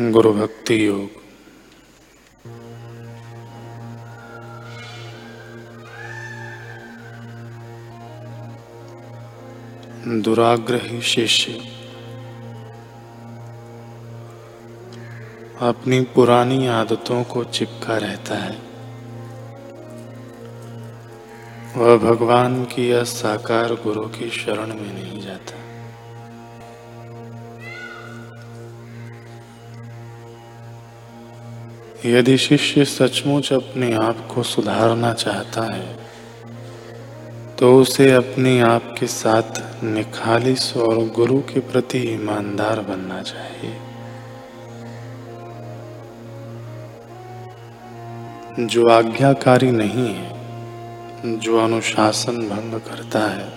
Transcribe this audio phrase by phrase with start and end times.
[0.00, 1.08] गुरु भक्ति योग।
[10.22, 11.52] दुराग्रही शिष्य,
[15.60, 18.58] अपनी पुरानी आदतों को चिपका रहता है।
[21.76, 25.57] वह भगवान की या साकार गुरु की शरण में नहीं जाता।
[32.06, 35.96] यदि शिष्य सचमुच अपने आप को सुधारना चाहता है
[37.58, 43.74] तो उसे अपने आप के साथ निखालिस और गुरु के प्रति ईमानदार बनना चाहिए।
[48.66, 50.30] जो आज्ञाकारी नहीं है,
[51.38, 53.52] जो अनुशासन भंग करता है,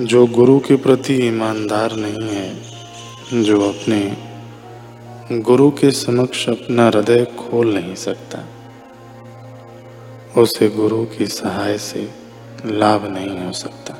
[0.00, 2.62] जो गुरु के प्रति ईमानदार नहीं है,
[3.42, 4.33] जो अपने
[5.32, 8.38] गुरु के समक्ष अपना हृदय खोल नहीं सकता।
[10.40, 12.10] उसे गुरु की सहाय से
[12.66, 13.94] लाभ नहीं हो सकता।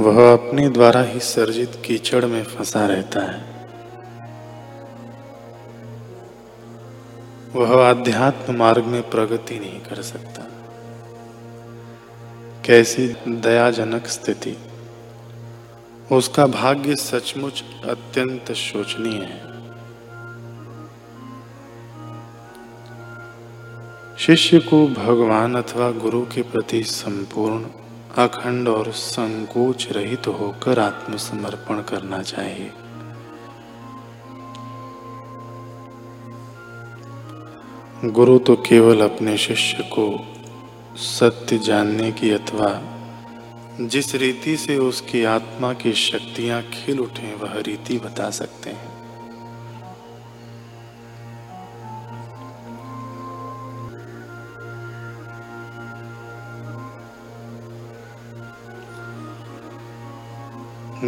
[0.00, 3.68] वह अपने द्वारा ही सर्जित कीचड़ में फंसा रहता है।
[7.54, 10.42] वह आध्यात्म मार्ग में प्रगति नहीं कर सकता।
[12.64, 14.58] कैसी दयाजनक स्थिति।
[16.12, 19.46] उसका भाग्य सचमुच अत्यंत शोचनीय है।
[24.18, 27.66] शिष्य को भगवान अथवा गुरु के प्रति संपूर्ण
[28.18, 32.70] अखंड और संकोच रहित तो होकर आत्मसमर्पण करना चाहिए।
[38.04, 40.10] गुरु तो केवल अपने शिष्य को
[40.96, 42.68] सत्य जानने की अथवा
[43.80, 48.96] जिस रीति से उसकी आत्मा की शक्तियाँ खिल उठे, वह रीति बता सकते हैं।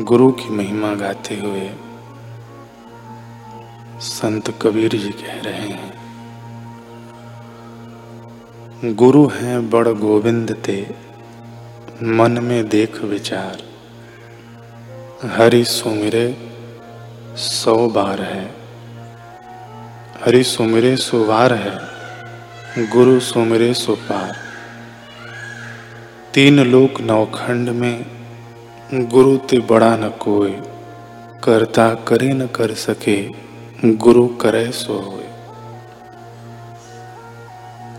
[0.04, 1.70] गुरु की महिमा गाते हुए
[4.00, 5.92] संत कबीर जी कह रहे हैं,
[8.97, 10.76] गुरु हैं बड़ गोविंद ते
[12.03, 13.62] मन में देख विचार।
[15.28, 16.53] हरि सुमिरे
[17.37, 18.55] सौ बार है।
[20.25, 21.78] हरि सुमिरे सो बार है,
[22.87, 24.37] गुरु सुमिरे सो पार।
[26.34, 28.06] तीन लोक नवखंड में
[28.94, 30.56] गुरु ते बड़ा न कोई
[31.44, 33.28] करता करे न कर सके,
[33.84, 35.28] गुरु करे सो होए।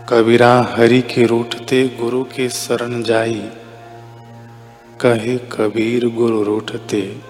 [0.08, 3.50] कबीरा हरि के रूठते गुरु के शरण जाई
[5.02, 7.20] कहे कबीर गुरु रूठते,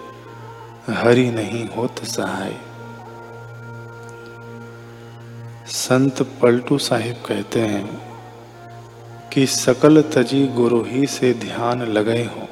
[0.90, 2.56] हरि नहीं होत सहाय।
[5.66, 8.00] संत पलटू साहिब कहते हैं
[9.32, 12.48] कि सकल तजी गुरु ही से ध्यान लगे हो।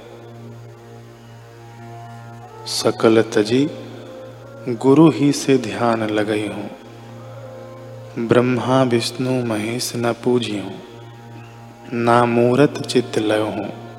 [2.66, 3.70] सकल तजी
[4.68, 6.64] गुरु ही से ध्यान लगे हो।
[8.18, 10.70] ब्रह्मा, विष्णु, महेश न पूजियो,
[11.92, 13.89] ना मूरत चित्त लय हो।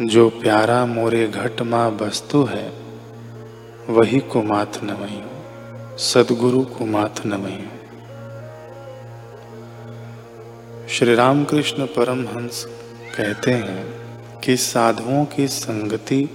[0.00, 2.72] जो प्यारा मोरे घट माँ वस्तु है,
[3.88, 4.84] वही को माथ
[5.98, 7.26] सदगुरु को माथ
[10.88, 12.66] श्री रामकृष्ण परमहंस
[13.16, 13.94] कहते हैं
[14.40, 16.28] कि साधुओं की संगति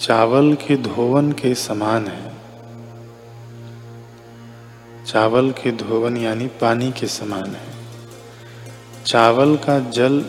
[0.00, 2.32] चावल के धोवन के समान है।
[5.06, 7.74] चावल के धोवन यानी पानी के समान है।
[9.06, 10.24] चावल का जल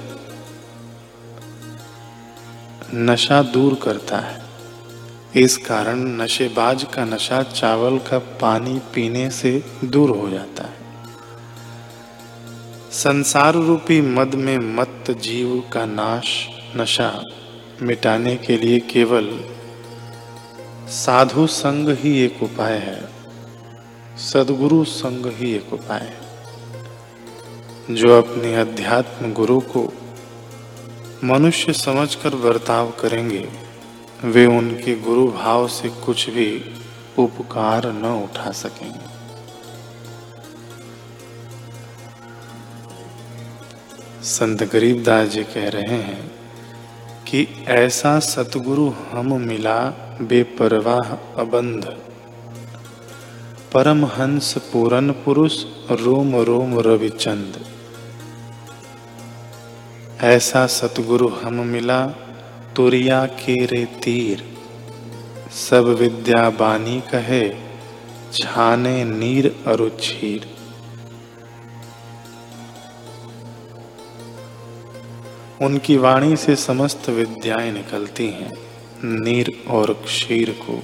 [2.94, 4.42] नशा दूर करता है।
[5.36, 10.80] इस कारण नशेबाज का नशा चावल का पानी पीने से दूर हो जाता है।
[12.92, 17.24] संसार रूपी मद में मत जीव का नाश, नशा
[17.82, 19.40] मिटाने के लिए केवल
[20.88, 23.10] साधु संग ही एक उपाय है।
[24.18, 26.30] सदगुरु संग ही एक उपाय है।
[27.96, 29.94] जो अपने अध्यात्म गुरु को
[31.24, 33.50] मनुष्य समझकर बर्ताव करेंगे।
[34.24, 36.62] वे उनके गुरु भाव से कुछ भी
[37.18, 39.10] उपकार न उठा सकेंगे।
[44.24, 46.32] संत गरीबदास जी कह रहे हैं
[47.28, 49.90] कि ऐसा सतगुरु हम मिला
[50.22, 51.86] बेपरवाह अबंध।
[53.74, 57.66] परम हंस पूरन पुरुष रोम रोम रविचंद।
[60.22, 62.08] ऐसा सतगुरु हम मिला,
[62.76, 64.44] तुरिया के रे तीर।
[65.52, 67.50] सब विद्या बानी कहे,
[68.34, 70.50] छाने नीर अरुचीर
[75.62, 78.54] उनकी वाणी से समस्त विद्याएँ निकलती हैं,
[79.04, 80.84] नीर और क्षीर को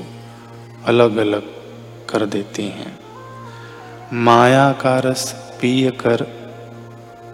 [0.86, 1.44] अलग अलग
[2.10, 3.00] कर देती हैं।
[4.14, 5.31] माया का रस
[5.62, 6.44] पिय कर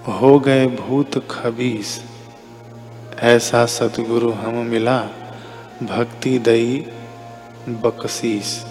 [0.02, 2.02] हो गए भूत खबीस।
[3.20, 4.98] ऐसा सतगुरु हम मिला,
[5.84, 6.80] भक्ति दई
[7.70, 8.66] बकसीस।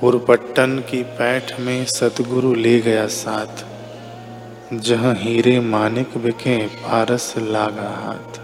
[0.00, 3.64] पुरपट्टन की पैठ में सतगुरु ले गया साथ,
[4.74, 8.40] जहाँ हीरे मानिक बिके पारस लागा हाथ।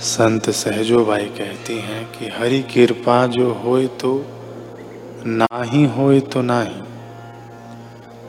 [0.00, 4.20] संत सहजोबाई कहती हैं कि हरि कृपा जो होए तो
[5.26, 6.82] ना ही होए तो ना ही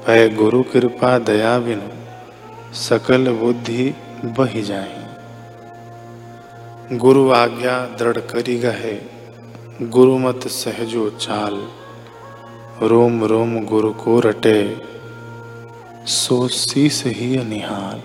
[0.06, 1.90] पै गुरु कृपा दया बिनु,
[2.74, 3.96] सकल बुद्धि
[4.26, 5.04] बही जाए
[6.94, 9.02] गुरु आज्ञा दृढ़ करी गहे,
[9.82, 11.68] गुरु मत सहजो चाल.
[12.82, 14.78] रोम रोम गुरु को रटे,
[16.06, 18.02] सो शीस ही निहाल.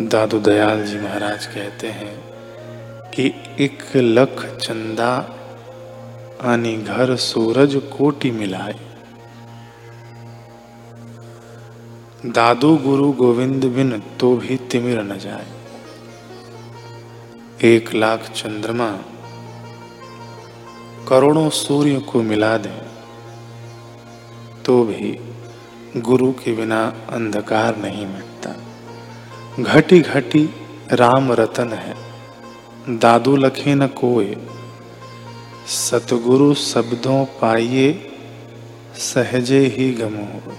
[0.00, 2.33] दादू दयाल जी महाराज कहते हैं
[3.14, 3.26] कि
[3.60, 5.10] एक लख चंदा
[6.42, 8.74] आनी घर सूरज कोटि मिलाए।
[12.28, 15.46] दादू गुरु गोविंद बिन तो भी तिमिर न जाए।
[17.64, 18.90] एक लाख चंद्रमा
[21.08, 22.76] करोड़ों सूर्य को मिला दे
[24.64, 25.18] तो भी
[26.00, 26.80] गुरु के बिना
[27.10, 28.54] अंधकार नहीं मिटता।
[29.62, 30.44] घटी घटी
[30.92, 31.94] राम रतन है।
[32.88, 34.36] दादू लखे न कोय
[35.66, 37.92] सतगुरु शब्दों पाइए,
[38.96, 40.52] सहजे ही गम हो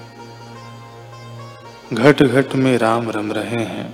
[1.93, 3.89] घट घट में राम रम रहे हैं,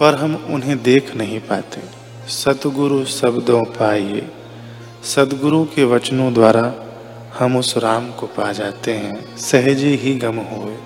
[0.00, 1.80] पर हम उन्हें देख नहीं पाते।
[2.28, 4.28] सतगुरु शब्दों पाइए
[5.04, 6.72] सदगुरु के वचनों द्वारा
[7.38, 10.76] हम उस राम को पा जाते हैं। सहजे ही गम हो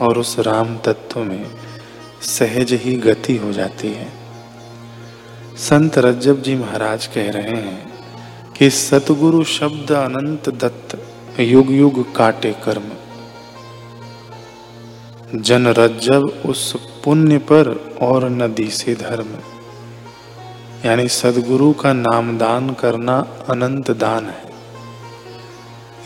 [0.00, 1.44] और उस राम तत्व में
[2.28, 4.17] सहज ही गति हो जाती है।
[5.58, 7.92] संत रज्जब जी महाराज कह रहे हैं
[8.58, 11.06] कि सतगुरु शब्द अनंत दत्त,
[11.40, 12.82] युग युग काटे कर्म।
[15.40, 19.26] जन रज्जब उस पुण्य पर और नदी से धर्म।
[20.84, 23.18] यानी सदगुरु का नाम दान करना
[23.50, 24.44] अनंत दान है।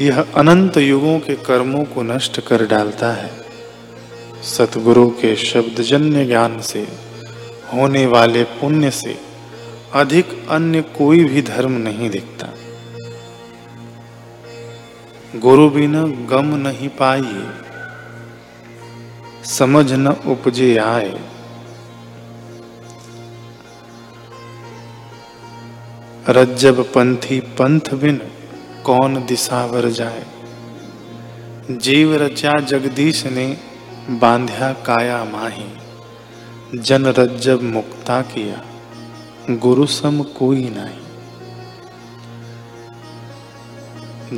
[0.00, 3.30] यह अनंत युगों के कर्मों को नष्ट कर डालता है।
[4.42, 6.88] सतगुरु के शब्दजन्य ज्ञान से,
[7.74, 9.31] होने वाले पुण्य से
[9.94, 12.48] अधिक अन्य कोई भी धर्म नहीं दिखता।
[15.38, 17.44] गुरु बिना गम नहीं पाइए,
[19.44, 21.20] समझ न उपजे आए।
[26.28, 28.20] रज्जब पंथी पंथ बिन
[28.84, 30.24] कौन दिशावर जाए।
[31.70, 33.46] जीव रचा जगदीश ने
[34.10, 35.70] बांध्या काया माही,
[36.78, 38.62] जन रज्जब मुक्ता किया।
[39.50, 40.98] गुरु सम कोई नहीं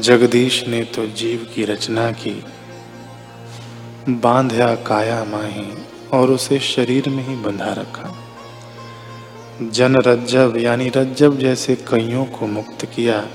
[0.00, 2.44] जगदीश ने तो जीव की रचना की,
[4.08, 5.66] बांध्या काया माही
[6.12, 8.14] और उसे शरीर में ही बंधा रखा।
[9.62, 13.28] जन रज्जब यानी रज्जब जैसे कईयों को मुक्त किया,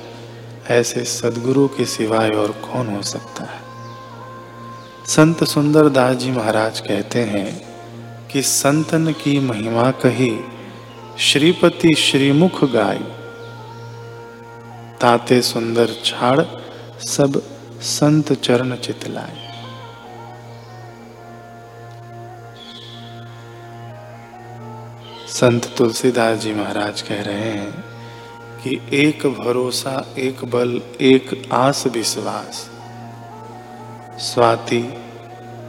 [0.70, 3.62] ऐसे सदगुरु के सिवाय और कौन हो सकता है?
[5.08, 7.62] संत सुंदर दास जी महाराज कहते हैं
[8.28, 10.40] कि संतन की महिमा कही
[11.20, 12.98] श्रीपति श्रीमुख गाय।
[15.02, 16.42] ताते सुंदर छाड़
[17.00, 17.42] सब
[17.82, 19.36] संत चरण चितलाए।
[25.28, 27.72] संत तुलसीदास जी महाराज कह रहे हैं
[28.64, 32.70] कि एक भरोसा, एक बल, एक आस विश्वास।
[34.20, 34.94] स्वाति,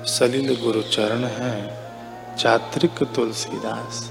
[0.04, 1.78] सलिल गुरु चरण है,
[2.38, 4.10] चात्रिक तुलसीदास।